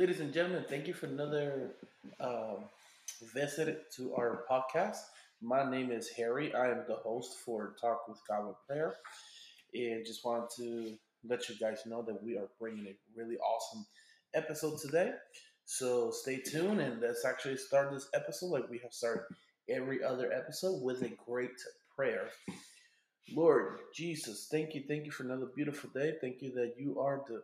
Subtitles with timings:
[0.00, 1.72] Ladies and gentlemen, thank you for another
[2.20, 2.64] um,
[3.34, 4.96] visit to our podcast.
[5.42, 6.54] My name is Harry.
[6.54, 8.94] I am the host for Talk with God with Prayer.
[9.74, 10.96] And just wanted to
[11.28, 13.84] let you guys know that we are bringing a really awesome
[14.32, 15.12] episode today.
[15.66, 19.24] So stay tuned and let's actually start this episode like we have started
[19.68, 21.60] every other episode with a great
[21.94, 22.30] prayer.
[23.36, 24.82] Lord Jesus, thank you.
[24.88, 26.14] Thank you for another beautiful day.
[26.22, 27.42] Thank you that you are the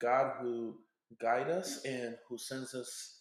[0.00, 0.76] God who
[1.20, 3.20] guide us and who sends us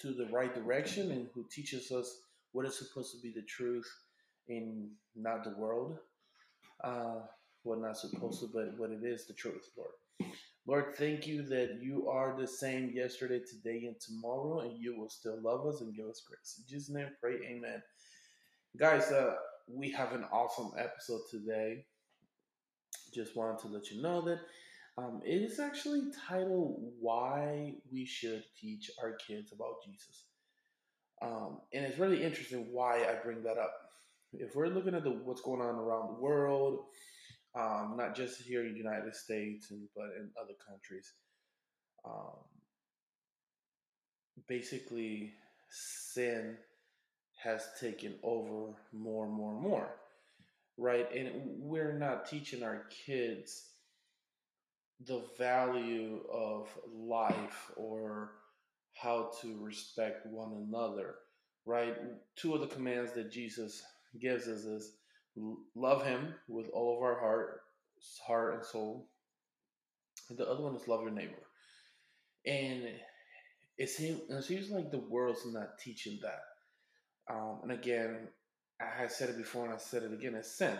[0.00, 2.22] to the right direction and who teaches us
[2.52, 3.88] what is supposed to be the truth
[4.48, 5.98] and not the world.
[6.82, 7.20] Uh,
[7.62, 10.32] what not supposed to, but what it is, the truth, Lord.
[10.66, 15.08] Lord, thank you that you are the same yesterday, today, and tomorrow, and you will
[15.08, 16.56] still love us and give us grace.
[16.58, 17.82] In Jesus' name, pray, amen.
[18.78, 19.34] Guys, uh,
[19.68, 21.84] we have an awesome episode today.
[23.12, 24.40] Just wanted to let you know that
[24.98, 30.24] um, it is actually titled Why We Should Teach Our Kids About Jesus.
[31.22, 33.72] Um, and it's really interesting why I bring that up.
[34.32, 36.84] If we're looking at the, what's going on around the world,
[37.54, 41.12] um, not just here in the United States, and, but in other countries,
[42.04, 42.38] um,
[44.48, 45.32] basically
[45.70, 46.56] sin
[47.42, 49.88] has taken over more and more and more,
[50.78, 51.10] right?
[51.14, 53.69] And we're not teaching our kids
[55.06, 58.32] the value of life or
[58.94, 61.14] how to respect one another,
[61.64, 61.96] right?
[62.36, 63.82] Two of the commands that Jesus
[64.20, 64.92] gives us is
[65.74, 67.62] love him with all of our heart,
[68.26, 69.08] heart and soul.
[70.28, 71.46] And the other one is love your neighbor.
[72.46, 72.88] And
[73.78, 76.42] it seems, it seems like the world's not teaching that.
[77.32, 78.28] Um, and again,
[78.80, 80.76] I said it before and I said it again, it's sin.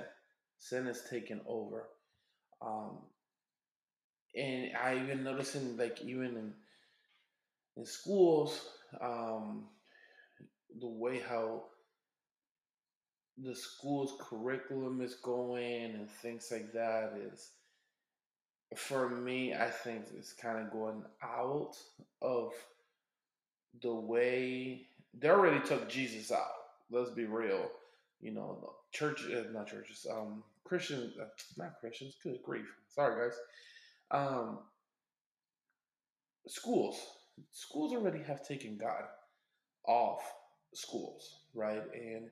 [0.59, 1.89] Sin is taken over.
[2.61, 2.99] Um,
[4.37, 6.53] and I even noticing like even in
[7.77, 8.69] in schools,
[9.01, 9.65] um,
[10.79, 11.65] the way how
[13.43, 17.51] the school's curriculum is going and things like that is
[18.77, 21.73] for me i think it's kind of going out
[22.23, 22.53] of
[23.83, 24.83] the way
[25.19, 26.53] they already took jesus out
[26.91, 27.71] let's be real.
[28.21, 31.27] You know church uh, not churches um christians uh,
[31.57, 33.39] not christians good grief sorry guys
[34.11, 34.59] um,
[36.47, 36.99] schools,
[37.53, 39.05] schools already have taken God
[39.87, 40.23] off
[40.75, 41.83] schools, right?
[41.95, 42.31] And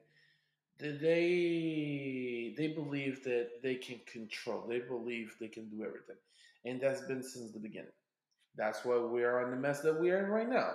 [0.81, 4.67] they they believe that they can control.
[4.69, 6.17] They believe they can do everything,
[6.65, 7.91] and that's been since the beginning.
[8.56, 10.72] That's why we are in the mess that we are in right now.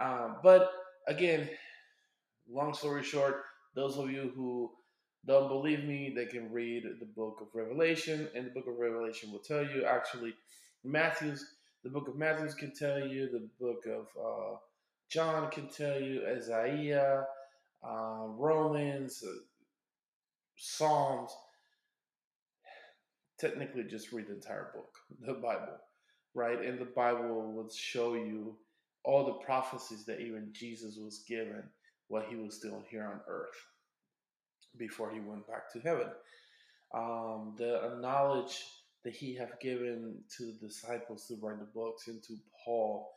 [0.00, 0.70] Um, but
[1.06, 1.48] again,
[2.50, 3.42] long story short,
[3.74, 4.70] those of you who
[5.26, 9.32] don't believe me, they can read the book of Revelation, and the book of Revelation
[9.32, 9.84] will tell you.
[9.84, 10.34] Actually,
[10.84, 11.44] Matthew's,
[11.84, 14.56] the book of Matthew's can tell you, the book of uh,
[15.10, 17.26] John can tell you, Isaiah,
[17.86, 19.32] uh, Romans, uh,
[20.56, 21.30] Psalms.
[23.38, 24.94] Technically, just read the entire book,
[25.26, 25.78] the Bible,
[26.34, 26.60] right?
[26.60, 28.56] And the Bible will show you
[29.04, 31.62] all the prophecies that even Jesus was given
[32.08, 33.54] while he was still here on earth
[34.76, 36.08] before he went back to heaven.
[36.94, 38.64] Um, the knowledge
[39.04, 42.34] that he have given to the disciples to write the books and to
[42.64, 43.10] Paul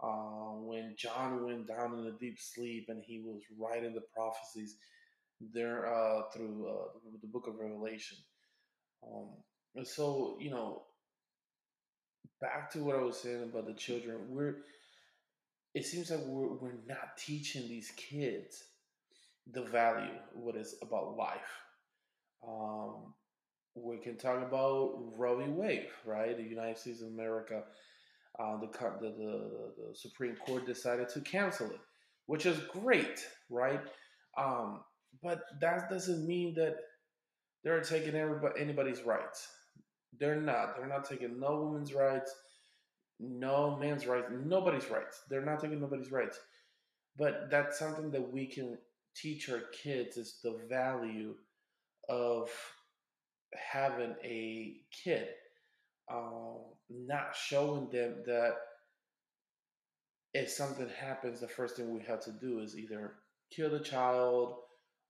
[0.00, 4.76] uh, when John went down in a deep sleep and he was writing the prophecies
[5.52, 8.18] there uh, through uh, the book of Revelation.
[9.06, 9.28] Um,
[9.74, 10.82] and so, you know,
[12.40, 14.56] back to what I was saying about the children, we're
[15.74, 18.64] it seems like we're, we're not teaching these kids
[19.52, 21.60] the value, what is about life.
[22.46, 23.14] Um,
[23.74, 25.50] we can talk about Roe v.
[25.50, 26.36] Wade, right?
[26.36, 27.62] The United States of America,
[28.38, 28.68] uh, the,
[29.00, 31.80] the, the, the Supreme Court decided to cancel it,
[32.26, 33.80] which is great, right?
[34.38, 34.80] Um,
[35.22, 36.76] but that doesn't mean that
[37.64, 39.48] they're taking everybody, anybody's rights.
[40.18, 40.76] They're not.
[40.76, 42.34] They're not taking no woman's rights,
[43.18, 45.22] no man's rights, nobody's rights.
[45.28, 46.38] They're not taking nobody's rights.
[47.18, 48.78] But that's something that we can
[49.20, 51.34] teach our kids is the value
[52.08, 52.50] of
[53.54, 55.28] having a kid.
[56.12, 56.58] Um,
[56.88, 58.54] not showing them that
[60.34, 63.14] if something happens, the first thing we have to do is either
[63.50, 64.56] kill the child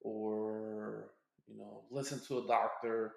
[0.03, 1.09] or
[1.49, 3.15] you know listen to a doctor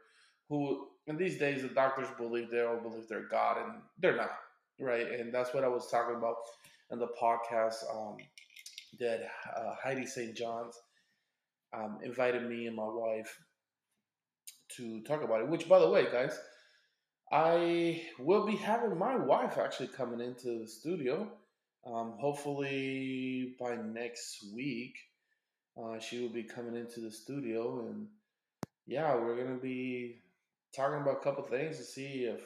[0.48, 4.32] who in these days the doctors believe they all believe they're God and they're not
[4.80, 6.36] right and that's what I was talking about
[6.92, 8.18] in the podcast um,
[9.00, 9.22] that
[9.56, 10.36] uh, Heidi St.
[10.36, 10.76] John's
[11.74, 13.38] um, invited me and my wife
[14.78, 15.50] to talk about it.
[15.50, 16.38] Which, by the way, guys,
[17.32, 21.32] I will be having my wife actually coming into the studio.
[21.86, 24.96] Um, hopefully by next week,
[25.82, 28.08] uh, she will be coming into the studio, and
[28.86, 30.18] yeah, we're gonna be
[30.76, 32.42] talking about a couple things to see if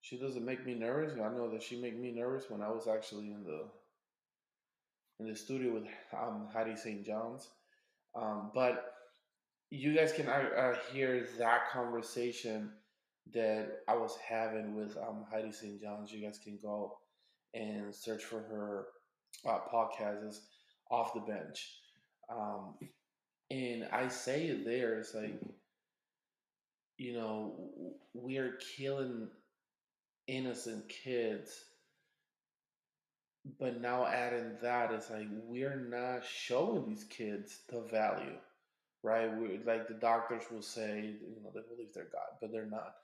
[0.00, 1.12] she doesn't make me nervous.
[1.14, 3.68] I know that she made me nervous when I was actually in the
[5.20, 5.84] in the studio with
[6.16, 7.04] um, Heidi St.
[7.04, 7.48] John's.
[8.14, 8.94] Um, but
[9.70, 12.70] you guys can uh, uh, hear that conversation
[13.32, 15.80] that I was having with um, Heidi St.
[15.80, 16.12] John's.
[16.12, 16.98] You guys can go
[17.54, 18.86] and search for her
[19.46, 19.60] uh,
[20.90, 21.78] off the bench.
[22.30, 22.74] Um,
[23.50, 25.34] and I say it there, it's like,
[26.96, 27.54] you know,
[28.14, 29.28] we're killing
[30.26, 31.64] innocent kids.
[33.58, 38.38] But now adding that, it's like we're not showing these kids the value,
[39.02, 39.36] right?
[39.36, 42.94] We like the doctors will say, you know, they believe they're God, but they're not.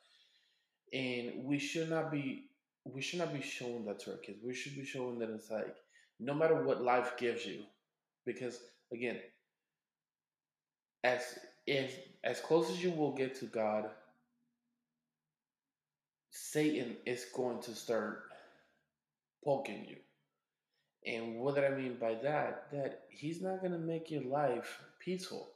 [0.93, 2.47] And we should not be
[2.85, 4.39] we should not be showing that to our kids.
[4.43, 5.77] We should be showing that it's like
[6.19, 7.65] no matter what life gives you,
[8.25, 8.61] because
[8.93, 9.19] again,
[11.05, 13.91] as if as close as you will get to God,
[16.31, 18.23] Satan is going to start
[19.45, 19.97] poking you.
[21.07, 22.71] And what did I mean by that?
[22.73, 25.49] That he's not going to make your life peaceful.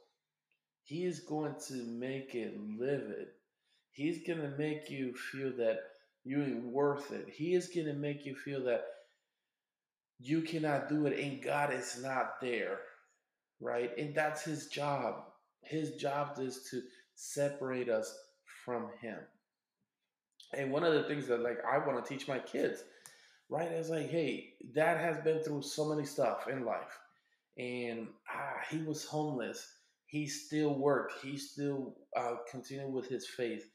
[0.83, 3.27] He is going to make it livid.
[3.91, 5.79] He's going to make you feel that
[6.23, 7.29] you ain't worth it.
[7.31, 8.83] He is going to make you feel that
[10.19, 12.79] you cannot do it and God is not there.
[13.59, 13.91] Right?
[13.97, 15.23] And that's his job.
[15.61, 16.81] His job is to
[17.15, 18.13] separate us
[18.65, 19.17] from him.
[20.53, 22.83] And one of the things that like I want to teach my kids,
[23.49, 26.97] right, is like, hey, dad has been through so many stuff in life.
[27.57, 29.65] And ah, he was homeless.
[30.07, 31.13] He still worked.
[31.23, 33.65] He still uh, continued with his faith.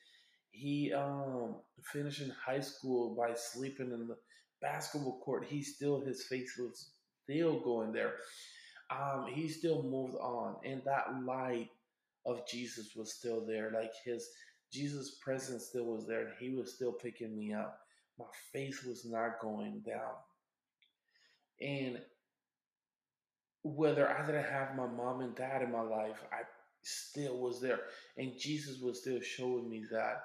[0.50, 1.56] He um,
[1.93, 4.17] finished in high school by sleeping in the
[4.61, 5.46] basketball court.
[5.49, 6.90] He still his faith was
[7.25, 8.14] still going there.
[8.90, 11.69] Um, he still moved on, and that light
[12.26, 13.70] of Jesus was still there.
[13.73, 14.28] Like his
[14.73, 17.78] Jesus' presence still was there, and he was still picking me up.
[18.20, 20.12] My faith was not going down.
[21.61, 22.00] And
[23.62, 26.43] whether I didn't have my mom and dad in my life, I
[26.82, 27.81] still was there.
[28.19, 30.25] And Jesus was still showing me that.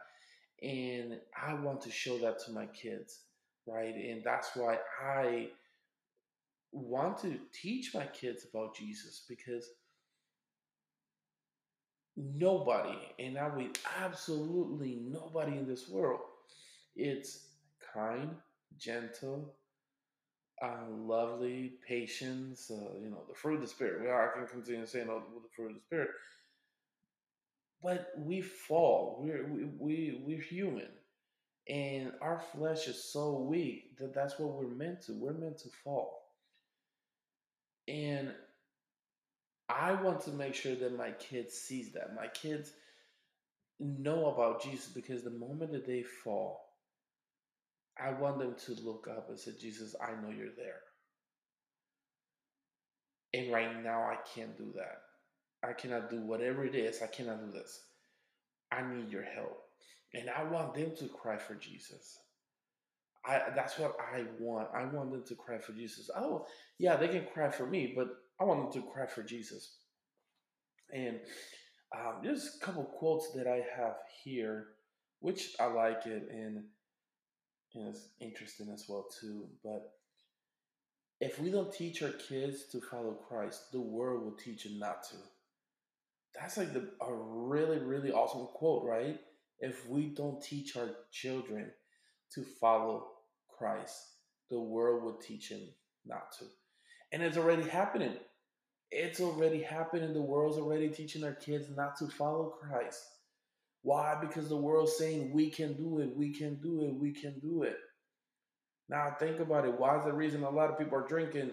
[0.62, 3.20] And I want to show that to my kids,
[3.66, 3.96] right?
[3.96, 5.50] And that's why I
[6.72, 9.70] want to teach my kids about Jesus because
[12.18, 13.72] nobody, and I mean
[14.02, 16.22] absolutely nobody in this world,
[16.96, 17.46] it's
[17.96, 18.30] kind,
[18.78, 19.56] gentle,
[20.62, 24.02] uh, lovely, patience, uh, you know, the fruit of the Spirit.
[24.02, 26.10] We are, I can continue saying oh, the fruit of the Spirit.
[27.82, 29.20] But we fall.
[29.22, 30.90] We're, we, we, we're human.
[31.68, 35.14] And our flesh is so weak that that's what we're meant to.
[35.14, 36.24] We're meant to fall.
[37.88, 38.32] And
[39.70, 42.16] I want to make sure that my kids sees that.
[42.16, 42.72] My kids
[43.80, 46.65] know about Jesus because the moment that they fall,
[48.04, 50.82] I want them to look up and say, Jesus, I know you're there.
[53.34, 55.02] And right now, I can't do that.
[55.68, 57.02] I cannot do whatever it is.
[57.02, 57.82] I cannot do this.
[58.72, 59.62] I need your help.
[60.14, 62.18] And I want them to cry for Jesus.
[63.26, 64.70] I, that's what I want.
[64.74, 66.10] I want them to cry for Jesus.
[66.16, 66.46] Oh,
[66.78, 69.78] yeah, they can cry for me, but I want them to cry for Jesus.
[70.94, 71.20] And
[71.98, 74.68] um, there's a couple quotes that I have here,
[75.22, 76.64] which I like it and,
[77.74, 79.48] and it's interesting as well too.
[79.64, 79.92] But
[81.20, 85.04] if we don't teach our kids to follow Christ, the world will teach them not
[85.10, 85.16] to.
[86.40, 89.18] That's like the, a really, really awesome quote, right?
[89.60, 91.72] If we don't teach our children
[92.34, 93.08] to follow
[93.58, 93.96] Christ,
[94.50, 95.62] the world will teach them
[96.06, 96.46] not to.
[97.12, 98.16] And it's already happening.
[98.92, 100.14] It's already happening.
[100.14, 103.02] The world's already teaching our kids not to follow Christ.
[103.86, 104.16] Why?
[104.20, 107.62] Because the world's saying we can do it, we can do it, we can do
[107.62, 107.78] it.
[108.90, 109.80] Now think about it.
[109.80, 111.52] Why is the reason a lot of people are drinking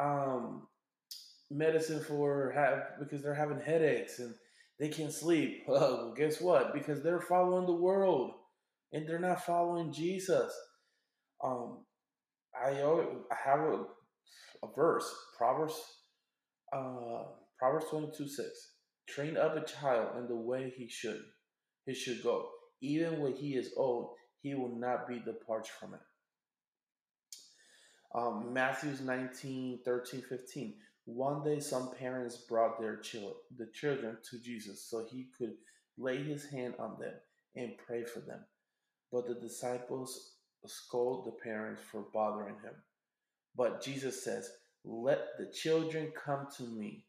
[0.00, 0.68] um,
[1.50, 4.34] medicine for have because they're having headaches and
[4.80, 5.64] they can't sleep?
[5.68, 6.72] Well, guess what?
[6.72, 8.32] Because they're following the world
[8.94, 10.50] and they're not following Jesus.
[11.44, 11.84] Um,
[12.58, 13.84] I, I have a,
[14.62, 15.78] a verse, Proverbs
[16.72, 17.24] uh,
[17.58, 18.48] Proverbs 22 6.
[19.10, 21.20] Train up a child in the way he should,
[21.86, 22.48] he should go.
[22.82, 24.10] Even when he is old,
[24.42, 26.00] he will not be departed from it.
[28.14, 30.74] Um, Matthew's 19, 13, 15.
[31.06, 35.54] One day some parents brought their children, the children to Jesus so he could
[35.98, 37.14] lay his hand on them
[37.56, 38.40] and pray for them.
[39.12, 40.34] but the disciples
[40.66, 42.74] scold the parents for bothering him.
[43.56, 44.50] But Jesus says,
[44.84, 47.06] Let the children come to me.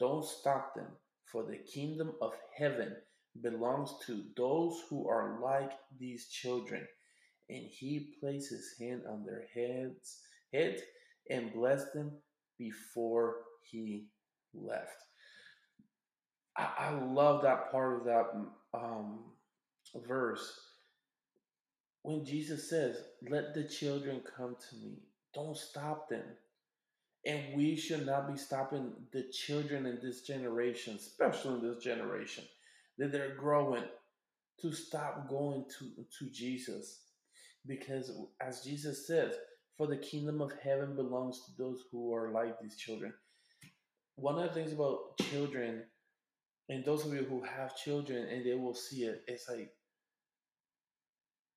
[0.00, 0.88] Don't stop them,
[1.26, 2.96] for the kingdom of heaven
[3.42, 6.86] belongs to those who are like these children.
[7.50, 10.20] And he placed his hand on their heads,
[10.52, 10.80] head
[11.30, 12.12] and blessed them
[12.58, 13.36] before
[13.70, 14.06] he
[14.54, 14.96] left.
[16.56, 18.30] I, I love that part of that
[18.72, 19.24] um,
[20.06, 20.60] verse
[22.04, 22.98] when Jesus says,
[23.28, 24.98] Let the children come to me,
[25.34, 26.24] don't stop them.
[27.26, 32.44] And we should not be stopping the children in this generation, especially in this generation,
[32.98, 33.84] that they're growing
[34.60, 37.00] to stop going to, to Jesus.
[37.66, 39.34] Because as Jesus says,
[39.76, 43.12] for the kingdom of heaven belongs to those who are like these children.
[44.16, 45.82] One of the things about children,
[46.68, 49.70] and those of you who have children and they will see it, it's like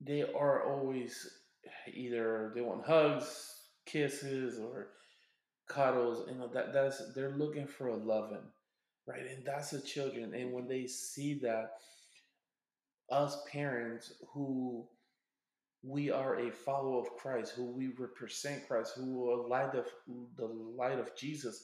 [0.01, 1.27] they are always
[1.93, 3.53] either they want hugs,
[3.85, 4.89] kisses, or
[5.69, 6.27] cuddles.
[6.29, 8.45] You know that that's they're looking for a loving,
[9.07, 9.21] right?
[9.21, 10.33] And that's the children.
[10.33, 11.71] And when they see that,
[13.09, 14.85] us parents who
[15.81, 19.85] we are a follower of Christ, who we represent Christ, who are light of
[20.35, 21.63] the light of Jesus,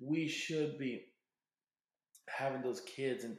[0.00, 1.04] we should be
[2.28, 3.36] having those kids and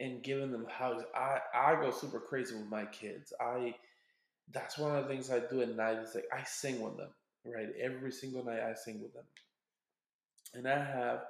[0.00, 1.04] and giving them hugs.
[1.14, 3.32] I I go super crazy with my kids.
[3.40, 3.74] I
[4.52, 7.10] that's one of the things I do at night is like I sing with them,
[7.46, 7.68] right?
[7.80, 9.24] Every single night I sing with them.
[10.54, 11.20] And I have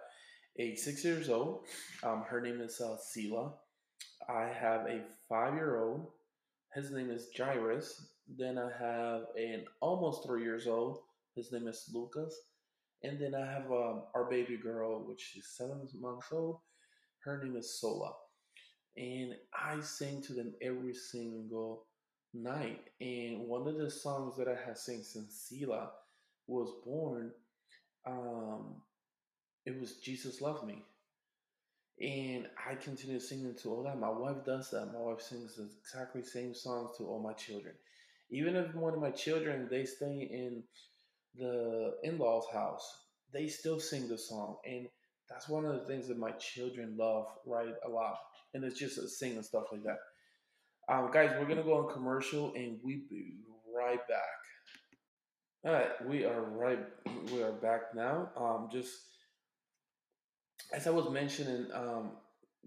[0.58, 1.66] a six years old.
[2.02, 3.52] Um, her name is uh, Sela.
[4.28, 6.08] I have a five year old.
[6.74, 8.06] His name is Jairus.
[8.38, 11.00] Then I have an almost three years old.
[11.34, 12.34] His name is Lucas.
[13.02, 16.58] And then I have um, our baby girl, which is seven months old.
[17.24, 18.12] Her name is Sola
[18.96, 21.86] and I sing to them every single
[22.34, 22.80] night.
[23.00, 25.88] And one of the songs that I have sing since Sela
[26.46, 27.32] was born,
[28.06, 28.76] um,
[29.66, 30.82] it was Jesus Love Me.
[32.00, 33.98] And I continue singing to all that.
[33.98, 34.92] My wife does that.
[34.92, 37.74] My wife sings the exactly same songs to all my children.
[38.30, 40.62] Even if one of my children they stay in
[41.36, 44.56] the in-laws house, they still sing the song.
[44.66, 44.88] And
[45.28, 47.74] that's one of the things that my children love, right?
[47.86, 48.16] A lot
[48.54, 49.98] and it's just a sing and stuff like that.
[50.88, 53.36] Um, guys, we're gonna go on commercial and we be
[53.74, 54.20] right back.
[55.64, 56.80] All right, we are right.
[57.32, 58.30] We are back now.
[58.36, 58.90] Um, just
[60.72, 62.12] as I was mentioning, um,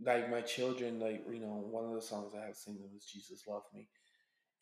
[0.03, 3.43] like my children, like you know, one of the songs I have sing is "Jesus
[3.47, 3.88] Love Me,"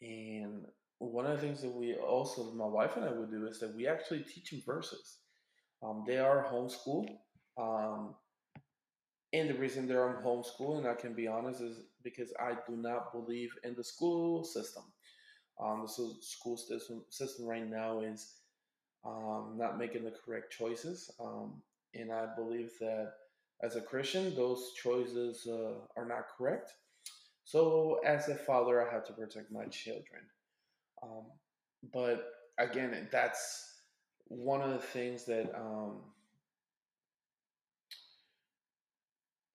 [0.01, 0.65] and
[0.99, 3.75] one of the things that we also, my wife and I would do is that
[3.75, 5.17] we actually teach them verses.
[5.81, 7.09] Um, they are homeschooled.
[7.57, 8.15] Um,
[9.33, 13.11] and the reason they're on homeschooling, I can be honest, is because I do not
[13.11, 14.83] believe in the school system.
[15.59, 18.35] Um, the school system system right now is
[19.05, 21.61] um, not making the correct choices, um,
[21.93, 23.13] and I believe that
[23.63, 26.73] as a Christian, those choices uh, are not correct.
[27.45, 30.21] So, as a father, I have to protect my children.
[31.01, 31.25] Um,
[31.93, 32.25] but
[32.57, 33.73] again, that's
[34.27, 36.01] one of the things that um,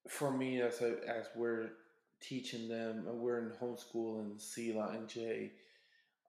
[0.07, 1.69] for me, as a, as we're
[2.21, 5.51] teaching them, and we're in homeschool and Sela and Jay,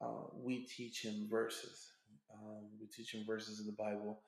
[0.02, 1.92] uh, we teach him verses.
[2.32, 4.22] Um, we teach him verses in the Bible,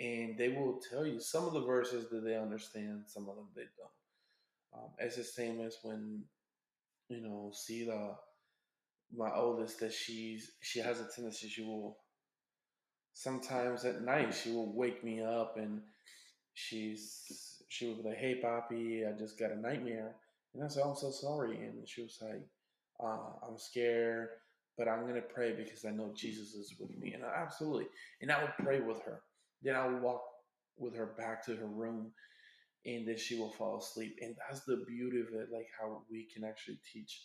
[0.00, 3.48] and they will tell you some of the verses that they understand, some of them
[3.54, 4.82] they don't.
[4.82, 6.22] Um, it's the same as when
[7.08, 8.16] you know Sela,
[9.16, 11.98] my oldest, that she's she has a tendency she will
[13.14, 15.80] sometimes at night she will wake me up and
[16.54, 20.14] she's she was like, "Hey, Poppy, I just got a nightmare,"
[20.54, 22.42] and I said, "I'm so sorry," and she was like,
[23.00, 24.30] uh, "I'm scared."
[24.76, 27.86] But I'm gonna pray because I know Jesus is with me, and I, absolutely.
[28.22, 29.20] And I would pray with her.
[29.62, 30.22] Then I will walk
[30.76, 32.12] with her back to her room,
[32.86, 34.16] and then she will fall asleep.
[34.20, 37.22] And that's the beauty of it, like how we can actually teach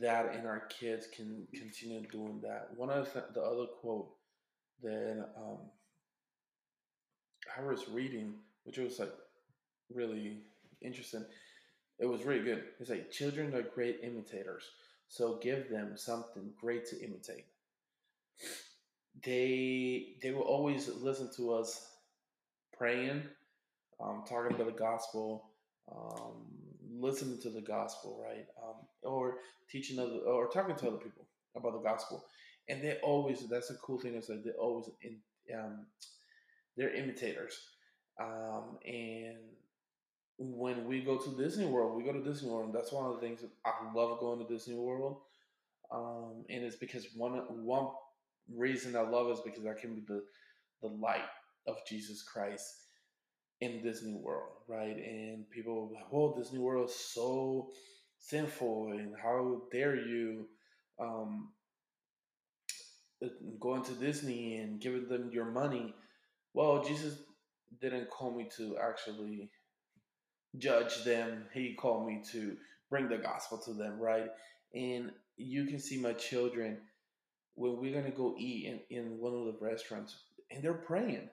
[0.00, 2.68] that, and our kids can continue doing that.
[2.76, 4.10] One of the, the other quote
[4.82, 5.58] that um,
[7.58, 9.12] I was reading which was like
[9.92, 10.38] really
[10.80, 11.24] interesting.
[11.98, 12.64] It was really good.
[12.78, 14.64] It's like children are great imitators,
[15.08, 17.46] so give them something great to imitate.
[19.22, 21.86] They they will always listen to us
[22.76, 23.24] praying,
[24.00, 25.50] um, talking about the gospel,
[25.92, 26.46] um,
[26.90, 28.46] listening to the gospel, right?
[28.62, 29.38] Um, or
[29.70, 31.26] teaching other or talking to other people
[31.56, 32.24] about the gospel.
[32.68, 35.18] And they always that's a cool thing is that they always in,
[35.56, 35.86] um,
[36.76, 37.58] they're imitators.
[38.20, 39.38] Um, and
[40.38, 42.66] when we go to Disney World, we go to Disney World.
[42.66, 45.18] And that's one of the things I love going to Disney World.
[45.92, 47.88] um, and it's because one one
[48.54, 50.22] reason I love is because I can be the
[50.82, 51.28] the light
[51.66, 52.64] of Jesus Christ
[53.60, 54.96] in Disney World, right?
[54.96, 57.70] And people, oh, Disney World is so
[58.18, 60.46] sinful, and how dare you
[60.98, 61.50] um,
[63.60, 65.94] going to Disney and giving them your money?
[66.54, 67.18] Well, Jesus
[67.80, 69.50] didn't call me to actually
[70.58, 71.44] judge them.
[71.52, 72.56] He called me to
[72.88, 74.28] bring the gospel to them, right?
[74.74, 76.78] And you can see my children
[77.54, 80.16] when we're gonna go eat in, in one of the restaurants,
[80.50, 81.28] and they're praying.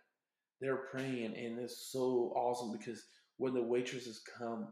[0.60, 3.04] They're praying, and it's so awesome because
[3.38, 4.68] when the waitresses come,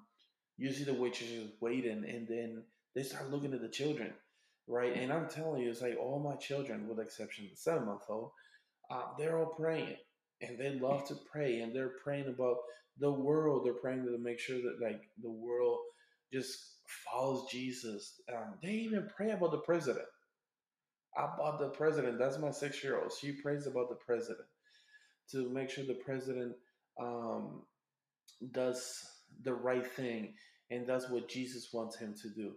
[0.57, 2.63] you see the waitresses waiting, and then
[2.95, 4.13] they start looking at the children,
[4.67, 4.95] right?
[4.95, 7.85] And I'm telling you, it's like all my children, with the exception of the seven
[7.85, 8.31] month old,
[8.89, 9.97] uh, they're all praying,
[10.41, 12.57] and they love to pray, and they're praying about
[12.99, 13.65] the world.
[13.65, 15.79] They're praying to make sure that like the world
[16.33, 16.57] just
[17.05, 18.21] follows Jesus.
[18.33, 20.05] Um, they even pray about the president.
[21.17, 22.19] About the president.
[22.19, 23.12] That's my six year old.
[23.19, 24.48] She prays about the president
[25.31, 26.55] to make sure the president
[27.00, 27.62] um,
[28.51, 29.01] does
[29.43, 30.34] the right thing
[30.72, 32.53] and does what Jesus wants him to do.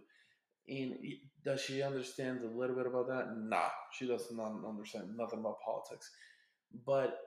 [0.67, 0.95] And
[1.43, 3.35] does she understand a little bit about that?
[3.37, 6.11] Nah, she does not understand nothing about politics.
[6.85, 7.17] But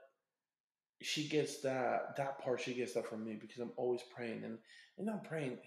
[1.01, 2.61] she gets that that part.
[2.61, 4.57] She gets that from me because I'm always praying and
[4.97, 5.57] and I'm praying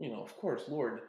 [0.00, 1.00] you know, of course, Lord,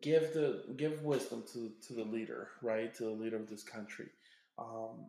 [0.00, 2.94] give the give wisdom to to the leader, right?
[2.96, 4.08] To the leader of this country,
[4.58, 5.06] um,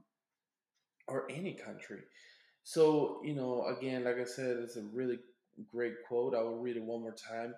[1.08, 2.02] or any country.
[2.64, 5.20] So you know, again, like I said, it's a really
[5.72, 6.36] great quote.
[6.36, 7.54] I will read it one more time.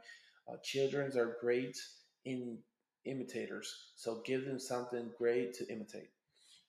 [0.51, 1.77] Uh, Children are great
[2.25, 2.57] in
[3.05, 6.09] imitators, so give them something great to imitate.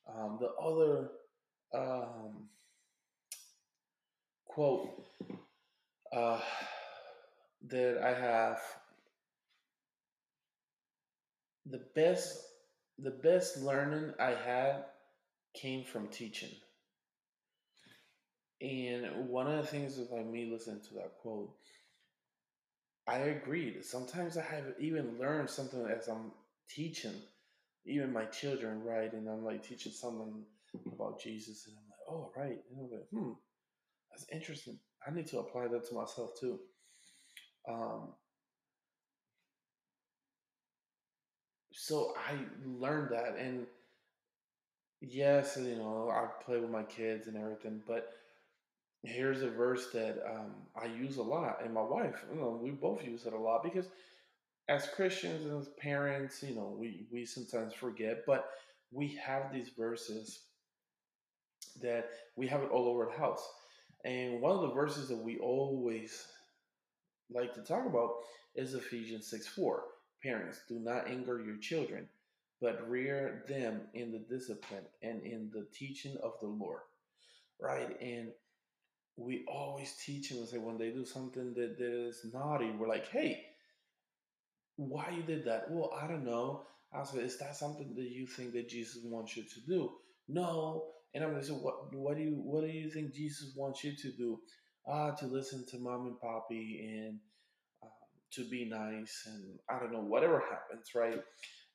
[0.08, 1.10] Um, the other
[1.74, 2.48] um,
[4.46, 4.90] quote.
[6.12, 6.40] Uh,
[7.68, 8.60] that I have
[11.66, 12.38] the best
[12.98, 14.84] the best learning I had
[15.54, 16.50] came from teaching.
[18.60, 21.50] And one of the things like me listening to that quote,
[23.06, 23.84] I agreed.
[23.84, 26.32] Sometimes I have even learned something as I'm
[26.70, 27.14] teaching,
[27.84, 29.12] even my children, right?
[29.12, 30.44] And I'm like teaching someone
[30.92, 32.58] about Jesus, and I'm like, oh, right.
[32.70, 33.32] And I'm like, hmm,
[34.10, 34.78] that's interesting.
[35.06, 36.60] I need to apply that to myself too.
[37.68, 38.14] Um,
[41.84, 43.66] so I learned that, and
[45.02, 48.14] yes, you know, I play with my kids and everything, but
[49.02, 52.70] here's a verse that um, I use a lot, and my wife, you know, we
[52.70, 53.88] both use it a lot because
[54.70, 58.48] as Christians and as parents, you know, we we sometimes forget, but
[58.90, 60.40] we have these verses
[61.82, 63.46] that we have it all over the house.
[64.06, 66.26] And one of the verses that we always
[67.30, 68.14] like to talk about
[68.54, 69.82] is Ephesians 6 4.
[70.24, 72.08] Parents, do not anger your children,
[72.60, 76.80] but rear them in the discipline and in the teaching of the Lord.
[77.60, 78.00] Right?
[78.00, 78.30] And
[79.16, 82.88] we always teach them and say when they do something that, that is naughty, we're
[82.88, 83.44] like, hey,
[84.76, 85.70] why you did that?
[85.70, 86.62] Well, I don't know.
[86.92, 89.92] I said, is that something that you think that Jesus wants you to do?
[90.28, 90.86] No.
[91.14, 93.94] And I'm gonna say, what what do you what do you think Jesus wants you
[93.96, 94.40] to do?
[94.90, 97.18] uh, to listen to mom and poppy and
[98.34, 101.20] to be nice and I don't know, whatever happens, right?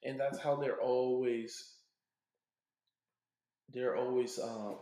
[0.03, 1.73] And that's how they're always,
[3.73, 4.73] they're always, uh,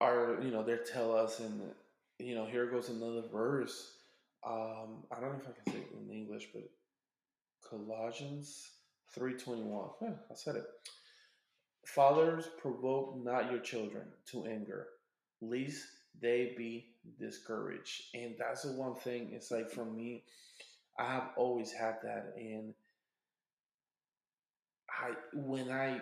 [0.00, 1.60] are, you know, they tell us, and,
[2.18, 3.92] you know, here goes another verse.
[4.46, 6.64] Um, I don't know if I can say it in English, but
[7.68, 8.70] Colossians
[9.16, 9.90] 3.21.
[10.02, 10.66] Yeah, I said it.
[11.86, 14.88] Fathers, provoke not your children to anger,
[15.40, 15.84] lest
[16.20, 16.86] they be
[17.18, 18.04] discouraged.
[18.14, 19.30] And that's the one thing.
[19.32, 20.24] It's like for me,
[20.98, 22.34] I have always had that.
[22.36, 22.74] And
[24.88, 26.00] I when I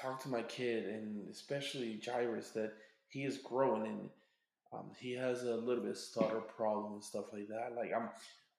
[0.00, 2.72] talk to my kid and especially Jairus that
[3.08, 4.10] he is growing and
[4.72, 7.74] um, he has a little bit stutter problem and stuff like that.
[7.76, 8.08] Like I'm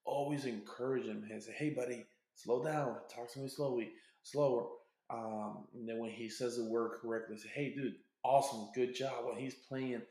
[0.05, 2.95] always encouraging him and say, "Hey, buddy, slow down.
[3.13, 3.91] Talk to me slowly,
[4.23, 4.67] slower."
[5.09, 9.25] Um, and then when he says the word correctly, say, "Hey, dude, awesome, good job."
[9.25, 10.01] When he's playing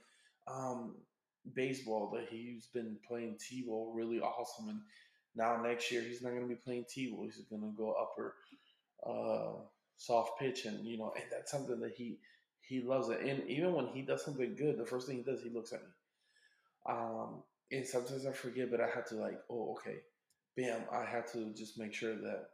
[0.47, 0.95] um,
[1.55, 4.81] baseball that he's been playing T-ball really awesome, and
[5.35, 7.25] now next year he's not going to be playing T-ball.
[7.25, 8.35] He's going to go upper
[9.07, 9.61] uh,
[9.97, 12.19] soft pitch, and you know, and that's something that he
[12.61, 13.21] he loves it.
[13.21, 15.83] And even when he does something good, the first thing he does, he looks at
[15.83, 15.89] me.
[16.87, 19.99] Um, and sometimes I forget, but I have to like, oh, okay,
[20.57, 22.47] bam, I have to just make sure that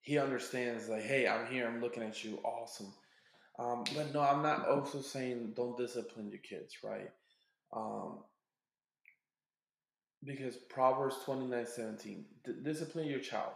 [0.00, 2.92] he understands, like, hey, I'm here, I'm looking at you, awesome.
[3.58, 7.10] Um, but no, I'm not also saying don't discipline your kids, right?
[7.72, 8.18] Um,
[10.24, 12.24] because Proverbs 29 17,
[12.62, 13.52] discipline your child,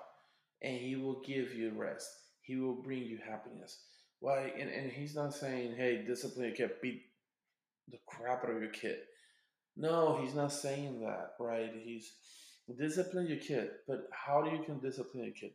[0.62, 2.08] and he will give you rest.
[2.42, 3.78] He will bring you happiness.
[4.20, 4.52] Why?
[4.58, 7.02] And, and he's not saying, hey, discipline your kid, beat
[7.90, 8.98] the crap out of your kid.
[9.76, 11.70] No, he's not saying that, right?
[11.82, 12.12] He's
[12.78, 15.52] discipline your kid, but how do you can discipline your kid?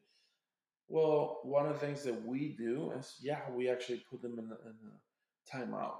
[0.87, 4.45] Well, one of the things that we do is, yeah, we actually put them in
[4.45, 5.95] a, in a timeout.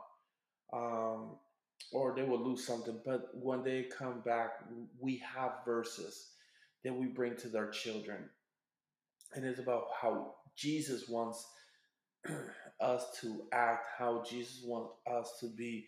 [0.72, 1.38] Um,
[1.91, 3.00] or they will lose something.
[3.06, 4.52] But when they come back,
[5.00, 6.32] we have verses
[6.84, 8.30] that we bring to their children.
[9.36, 11.46] And it's about how Jesus wants
[12.80, 15.88] us to act, how Jesus wants us to be,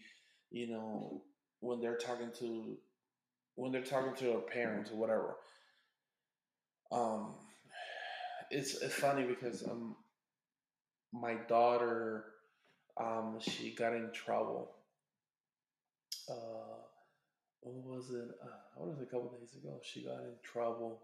[0.52, 1.24] you know,
[1.60, 2.78] when they're talking to
[3.56, 5.36] when they're talking to their parents or whatever.
[6.92, 7.36] Um
[8.52, 9.96] it's it's funny because um
[11.14, 12.26] my daughter
[12.98, 14.72] um she got in trouble
[16.30, 16.34] uh,
[17.62, 18.30] what was it?
[18.44, 19.80] Uh, what was a couple days ago?
[19.84, 21.02] She got in trouble,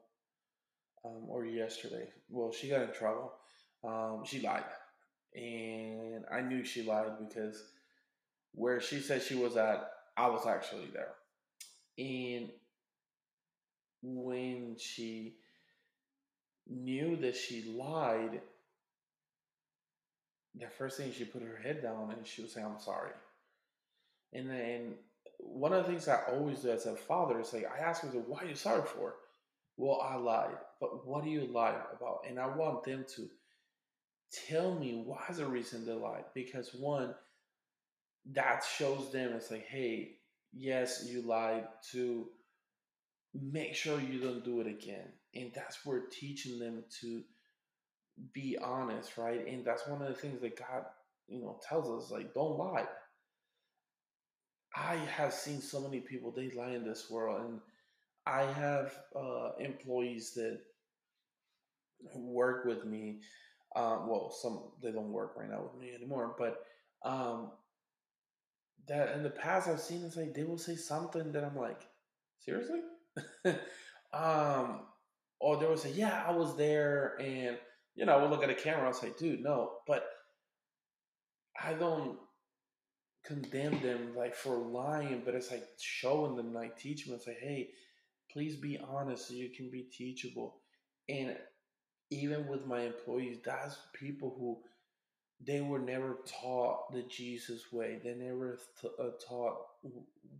[1.06, 2.08] um, or yesterday.
[2.30, 3.34] Well, she got in trouble.
[3.84, 4.63] Um, she lied,
[5.36, 7.63] and I knew she lied because
[8.54, 11.13] where she said she was at, I was actually there,
[11.97, 12.49] and
[14.04, 15.36] when she
[16.67, 18.41] knew that she lied,
[20.56, 23.12] the first thing she put her head down and she was saying, "I'm sorry."
[24.34, 24.95] And then
[25.41, 28.12] one of the things I always do as a father is like, I ask them,
[28.28, 29.15] why are you sorry for?
[29.78, 30.58] Well, I lied.
[30.80, 32.26] But what do you lie about?
[32.28, 33.28] And I want them to
[34.47, 36.26] tell me why is the reason they lied.
[36.34, 37.15] Because one,
[38.34, 40.17] that shows them it's like, hey,
[40.54, 42.28] yes, you lied to
[43.34, 45.08] make sure you don't do it again.
[45.34, 47.24] And that's where teaching them to
[48.34, 49.46] be honest, right?
[49.48, 50.86] And that's one of the things that God,
[51.28, 52.86] you know, tells us, like, don't lie.
[54.76, 57.60] I have seen so many people they lie in this world, and
[58.26, 60.60] I have uh, employees that
[62.15, 63.20] work with me.
[63.76, 66.65] Um, well, some they don't work right now with me anymore, but
[67.04, 67.52] um,
[68.88, 71.82] that in the past I've seen it's like they will say something that I'm like,
[72.39, 72.82] seriously,
[74.13, 74.82] um,
[75.41, 77.58] or they will say, yeah, I was there, and
[77.95, 80.06] you know, I will look at the camera and say, dude, no, but
[81.62, 82.17] I don't
[83.25, 87.69] condemn them like for lying, but it's like showing them, like teaching them, say, hey,
[88.32, 90.62] please be honest so you can be teachable.
[91.10, 91.36] And
[92.10, 94.60] even with my employees, that's people who
[95.45, 97.99] they were never taught the Jesus way.
[98.04, 99.58] They never th- uh, taught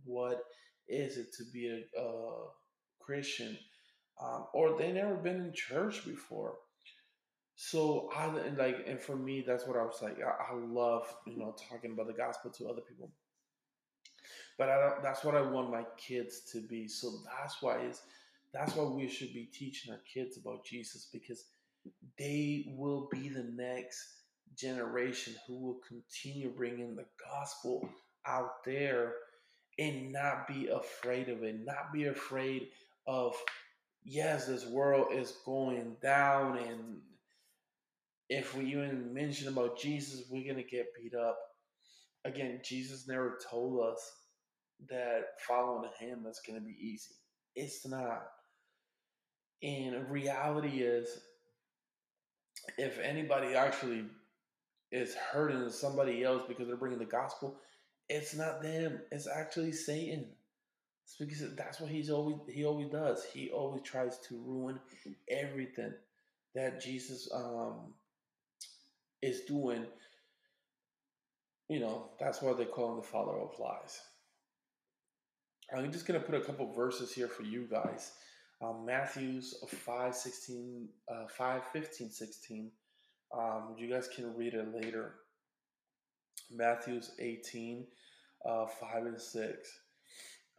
[0.04, 0.44] what
[0.88, 2.46] is it to be a, a
[3.00, 3.58] Christian,
[4.20, 6.54] um, or they never been in church before.
[7.54, 10.18] So I and like, and for me, that's what I was like.
[10.20, 13.10] I, I love you know talking about the gospel to other people,
[14.58, 16.88] but I that's what I want my kids to be.
[16.88, 18.02] So that's why is
[18.52, 21.44] that's why we should be teaching our kids about Jesus because
[22.18, 24.22] they will be the next
[24.56, 27.88] generation who will continue bringing the gospel
[28.26, 29.14] out there
[29.78, 32.68] and not be afraid of it, not be afraid
[33.06, 33.34] of
[34.04, 37.00] yes, this world is going down and
[38.28, 41.38] if we even mention about Jesus, we're to get beat up.
[42.24, 44.10] Again, Jesus never told us
[44.88, 47.14] that following him is to be easy.
[47.54, 48.22] It's not.
[49.62, 51.08] And reality is,
[52.78, 54.06] if anybody actually
[54.90, 57.58] is hurting somebody else because they're bringing the gospel,
[58.08, 59.00] it's not them.
[59.10, 60.26] It's actually Satan.
[61.04, 63.24] It's because that's what he's always he always does.
[63.24, 64.78] He always tries to ruin
[65.28, 65.92] everything
[66.54, 67.94] that Jesus um,
[69.22, 69.86] is doing,
[71.68, 74.00] you know, that's why they call him the father of lies.
[75.74, 78.12] I'm just to put a couple verses here for you guys.
[78.60, 82.70] Um, Matthew's 5, 16, uh, 5, 15, 16.
[83.36, 85.14] Um, you guys can read it later.
[86.50, 87.86] Matthew's 18,
[88.44, 89.78] uh, 5 and 6.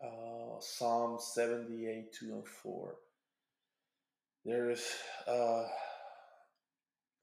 [0.03, 2.95] Uh, Psalm 78, 2 and 4.
[4.45, 4.83] There's
[5.25, 5.63] uh,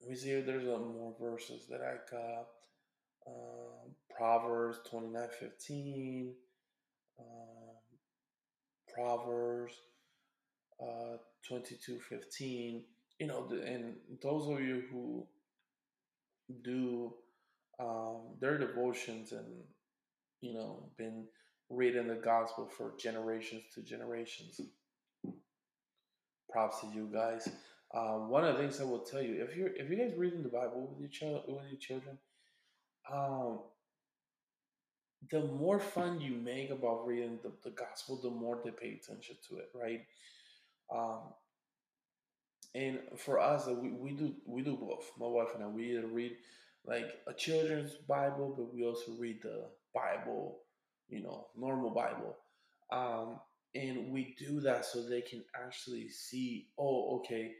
[0.00, 2.46] let me see if there's more verses that I got.
[3.26, 6.34] Um, Proverbs 29 15.
[7.18, 7.26] Um,
[8.94, 9.74] Proverbs
[10.82, 12.82] uh, 22 15.
[13.18, 15.26] You know, and those of you who
[16.64, 17.12] do
[17.78, 19.62] um, their devotions and,
[20.40, 21.26] you know, been
[21.70, 24.60] reading the gospel for generations to generations.
[26.50, 27.48] Props to you guys.
[27.94, 30.42] Um, one of the things I will tell you, if you're if you guys reading
[30.42, 32.18] the Bible with your child with your children,
[33.12, 33.60] um,
[35.30, 39.36] the more fun you make about reading the, the gospel, the more they pay attention
[39.48, 40.02] to it, right?
[40.92, 41.20] Um,
[42.74, 45.10] and for us, we, we do we do both.
[45.18, 46.32] My wife and I, we read
[46.84, 50.58] like a children's Bible, but we also read the Bible,
[51.10, 52.36] you know, normal Bible.
[52.92, 53.40] Um,
[53.74, 57.52] and we do that so they can actually see, oh, okay,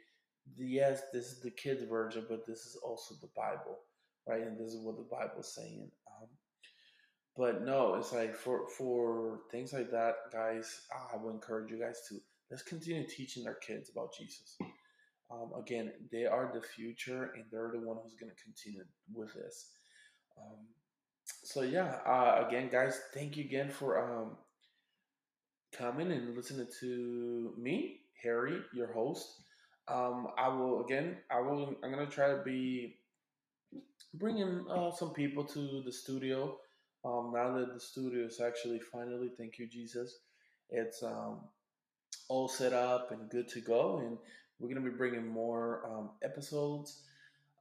[0.56, 3.78] yes, this is the kids' version, but this is also the Bible,
[4.26, 4.42] right?
[4.42, 5.90] And this is what the Bible is saying.
[6.08, 6.28] Um,
[7.36, 10.82] but no, it's like for for things like that, guys.
[11.12, 12.16] I would encourage you guys to
[12.50, 14.58] let's continue teaching our kids about Jesus.
[15.30, 18.82] Um, again, they are the future, and they're the one who's going to continue
[19.14, 19.70] with this.
[20.36, 20.66] Um,
[21.42, 24.36] so yeah, uh, again, guys, thank you again for um,
[25.76, 29.42] coming and listening to me, Harry, your host.
[29.88, 31.74] Um, I will again, I will.
[31.82, 32.96] I'm gonna try to be
[34.14, 36.56] bringing uh, some people to the studio.
[37.04, 40.18] Um, now that the studio is actually finally, thank you Jesus,
[40.68, 41.40] it's um,
[42.28, 44.18] all set up and good to go, and
[44.58, 47.02] we're gonna be bringing more um, episodes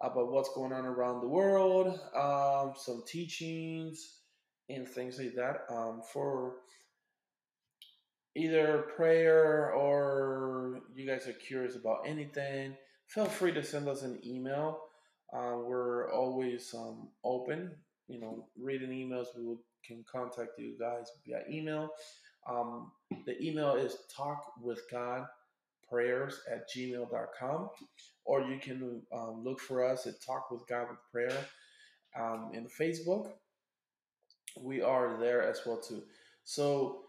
[0.01, 4.19] about what's going on around the world, um, some teachings
[4.69, 6.55] and things like that um, for
[8.35, 12.75] either prayer or you guys are curious about anything,
[13.07, 14.79] feel free to send us an email.
[15.33, 17.71] Uh, we're always um, open,
[18.07, 19.27] you know, reading emails.
[19.38, 21.89] We will, can contact you guys via email.
[22.49, 22.91] Um,
[23.25, 23.97] the email is
[25.91, 27.69] talkwithgodprayers at gmail.com,
[28.25, 31.45] or you can um, look for us at Talk with God with Prayer
[32.19, 33.32] um, in Facebook.
[34.60, 36.04] We are there as well too.
[36.43, 37.04] So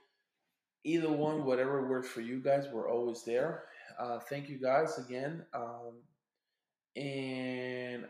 [0.84, 3.64] either one, whatever works for you guys, we're always there.
[3.98, 5.44] Uh, thank you guys again.
[5.54, 6.02] Um,
[6.96, 8.06] and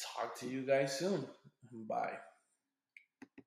[0.00, 1.26] talk to you guys soon.
[1.88, 2.12] Bye.